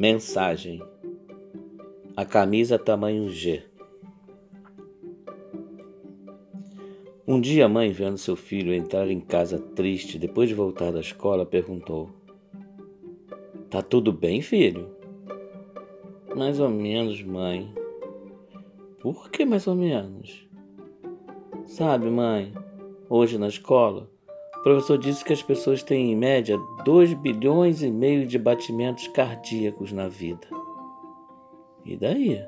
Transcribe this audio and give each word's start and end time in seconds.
Mensagem: 0.00 0.82
A 2.16 2.24
camisa 2.24 2.78
tamanho 2.78 3.28
G. 3.28 3.62
Um 7.28 7.38
dia 7.38 7.66
a 7.66 7.68
mãe, 7.68 7.92
vendo 7.92 8.16
seu 8.16 8.34
filho 8.34 8.72
entrar 8.72 9.10
em 9.10 9.20
casa 9.20 9.58
triste 9.58 10.18
depois 10.18 10.48
de 10.48 10.54
voltar 10.54 10.90
da 10.90 11.00
escola, 11.00 11.44
perguntou: 11.44 12.08
Tá 13.68 13.82
tudo 13.82 14.10
bem, 14.10 14.40
filho? 14.40 14.88
Mais 16.34 16.58
ou 16.60 16.70
menos, 16.70 17.22
mãe. 17.22 17.70
Por 19.02 19.30
que 19.30 19.44
mais 19.44 19.66
ou 19.66 19.74
menos? 19.74 20.48
Sabe, 21.66 22.08
mãe, 22.08 22.54
hoje 23.06 23.36
na 23.36 23.48
escola, 23.48 24.10
o 24.60 24.62
professor 24.62 24.98
disse 24.98 25.24
que 25.24 25.32
as 25.32 25.42
pessoas 25.42 25.82
têm 25.82 26.12
em 26.12 26.16
média 26.16 26.58
2 26.84 27.14
bilhões 27.14 27.82
e 27.82 27.90
meio 27.90 28.26
de 28.26 28.38
batimentos 28.38 29.08
cardíacos 29.08 29.90
na 29.90 30.06
vida. 30.06 30.46
E 31.82 31.96
daí? 31.96 32.38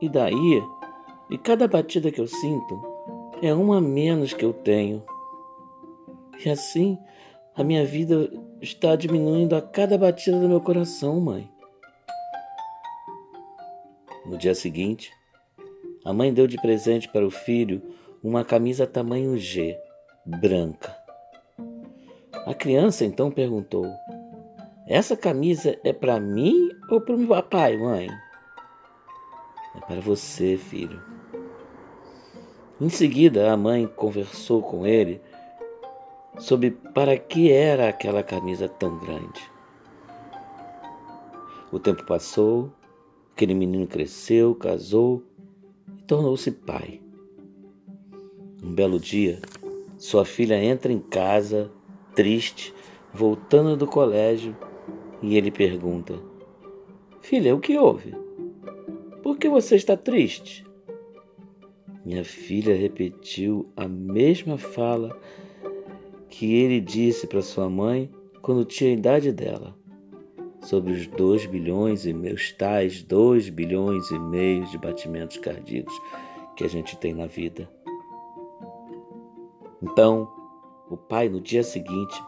E 0.00 0.08
daí? 0.08 0.62
E 1.28 1.36
cada 1.36 1.68
batida 1.68 2.10
que 2.10 2.18
eu 2.18 2.26
sinto 2.26 2.82
é 3.42 3.52
uma 3.52 3.76
a 3.76 3.80
menos 3.82 4.32
que 4.32 4.42
eu 4.42 4.54
tenho. 4.54 5.04
E 6.42 6.48
assim, 6.48 6.98
a 7.54 7.62
minha 7.62 7.84
vida 7.84 8.32
está 8.62 8.96
diminuindo 8.96 9.54
a 9.54 9.60
cada 9.60 9.98
batida 9.98 10.40
do 10.40 10.48
meu 10.48 10.62
coração, 10.62 11.20
mãe. 11.20 11.50
No 14.24 14.38
dia 14.38 14.54
seguinte, 14.54 15.12
a 16.02 16.14
mãe 16.14 16.32
deu 16.32 16.46
de 16.46 16.56
presente 16.56 17.10
para 17.10 17.26
o 17.26 17.30
filho 17.30 17.82
uma 18.22 18.42
camisa 18.42 18.86
tamanho 18.86 19.36
G, 19.36 19.78
branca. 20.24 20.96
A 22.46 22.54
criança 22.54 23.04
então 23.04 23.30
perguntou: 23.30 23.86
Essa 24.86 25.16
camisa 25.16 25.78
é 25.84 25.92
para 25.92 26.18
mim 26.20 26.70
ou 26.90 27.00
para 27.00 27.14
o 27.14 27.18
meu 27.18 27.28
papai, 27.28 27.76
mãe? 27.76 28.08
É 29.76 29.80
para 29.80 30.00
você, 30.00 30.56
filho. 30.56 31.00
Em 32.80 32.88
seguida, 32.88 33.52
a 33.52 33.56
mãe 33.56 33.86
conversou 33.86 34.62
com 34.62 34.86
ele 34.86 35.20
sobre 36.38 36.70
para 36.70 37.16
que 37.18 37.52
era 37.52 37.88
aquela 37.88 38.22
camisa 38.22 38.68
tão 38.68 38.98
grande. 38.98 39.40
O 41.70 41.78
tempo 41.78 42.04
passou, 42.04 42.72
aquele 43.32 43.54
menino 43.54 43.86
cresceu, 43.86 44.54
casou 44.54 45.22
e 45.98 46.02
tornou-se 46.02 46.50
pai. 46.50 47.00
Um 48.62 48.74
belo 48.74 48.98
dia, 48.98 49.40
sua 50.00 50.24
filha 50.24 50.54
entra 50.54 50.90
em 50.90 50.98
casa, 50.98 51.70
triste, 52.14 52.74
voltando 53.12 53.76
do 53.76 53.86
colégio, 53.86 54.56
e 55.20 55.36
ele 55.36 55.50
pergunta: 55.50 56.18
Filha, 57.20 57.54
o 57.54 57.60
que 57.60 57.76
houve? 57.76 58.14
Por 59.22 59.36
que 59.36 59.46
você 59.46 59.76
está 59.76 59.98
triste? 59.98 60.64
Minha 62.02 62.24
filha 62.24 62.74
repetiu 62.74 63.70
a 63.76 63.86
mesma 63.86 64.56
fala 64.56 65.14
que 66.30 66.54
ele 66.54 66.80
disse 66.80 67.26
para 67.26 67.42
sua 67.42 67.68
mãe 67.68 68.10
quando 68.40 68.64
tinha 68.64 68.88
a 68.88 68.94
idade 68.94 69.30
dela, 69.30 69.76
sobre 70.62 70.94
os 70.94 71.06
dois 71.08 71.44
bilhões 71.44 72.06
e 72.06 72.14
meus 72.14 72.52
tais 72.52 73.02
dois 73.02 73.50
bilhões 73.50 74.10
e 74.10 74.18
meio 74.18 74.64
de 74.64 74.78
batimentos 74.78 75.36
cardíacos 75.36 75.94
que 76.56 76.64
a 76.64 76.68
gente 76.68 76.96
tem 76.96 77.12
na 77.12 77.26
vida. 77.26 77.68
Então, 79.82 80.28
o 80.90 80.96
pai, 80.96 81.28
no 81.28 81.40
dia 81.40 81.62
seguinte, 81.62 82.22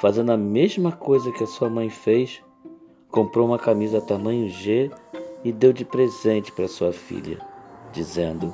fazendo 0.00 0.32
a 0.32 0.36
mesma 0.36 0.92
coisa 0.92 1.32
que 1.32 1.42
a 1.42 1.46
sua 1.46 1.70
mãe 1.70 1.88
fez, 1.88 2.42
comprou 3.10 3.46
uma 3.46 3.58
camisa 3.58 4.00
tamanho 4.00 4.48
G 4.48 4.90
e 5.42 5.50
deu 5.52 5.72
de 5.72 5.84
presente 5.84 6.52
para 6.52 6.68
sua 6.68 6.92
filha, 6.92 7.38
dizendo: 7.92 8.52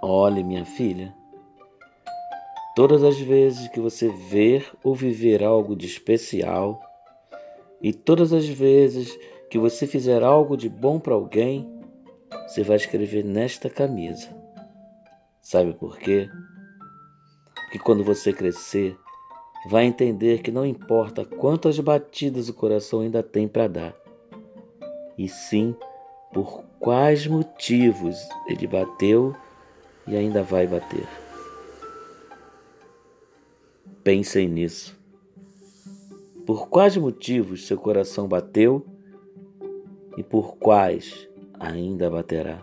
Olhe, 0.00 0.42
minha 0.42 0.64
filha, 0.64 1.14
todas 2.74 3.02
as 3.02 3.18
vezes 3.18 3.68
que 3.68 3.80
você 3.80 4.08
ver 4.08 4.66
ou 4.82 4.94
viver 4.94 5.44
algo 5.44 5.76
de 5.76 5.86
especial, 5.86 6.80
e 7.82 7.92
todas 7.92 8.32
as 8.32 8.48
vezes 8.48 9.14
que 9.50 9.58
você 9.58 9.86
fizer 9.86 10.22
algo 10.22 10.56
de 10.56 10.70
bom 10.70 10.98
para 10.98 11.14
alguém, 11.14 11.68
você 12.46 12.62
vai 12.62 12.76
escrever 12.76 13.22
nesta 13.22 13.68
camisa. 13.68 14.43
Sabe 15.44 15.74
por 15.74 15.98
quê? 15.98 16.30
Porque 17.54 17.78
quando 17.78 18.02
você 18.02 18.32
crescer, 18.32 18.96
vai 19.68 19.84
entender 19.84 20.40
que 20.40 20.50
não 20.50 20.64
importa 20.64 21.22
quantas 21.22 21.78
batidas 21.78 22.48
o 22.48 22.54
coração 22.54 23.00
ainda 23.00 23.22
tem 23.22 23.46
para 23.46 23.68
dar, 23.68 23.96
e 25.18 25.28
sim 25.28 25.76
por 26.32 26.64
quais 26.80 27.26
motivos 27.26 28.16
ele 28.48 28.66
bateu 28.66 29.36
e 30.08 30.16
ainda 30.16 30.42
vai 30.42 30.66
bater. 30.66 31.06
Pensem 34.02 34.48
nisso. 34.48 34.98
Por 36.46 36.68
quais 36.70 36.96
motivos 36.96 37.66
seu 37.66 37.76
coração 37.76 38.26
bateu 38.26 38.84
e 40.16 40.22
por 40.22 40.56
quais 40.56 41.28
ainda 41.60 42.08
baterá? 42.08 42.62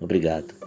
Obrigado. 0.00 0.65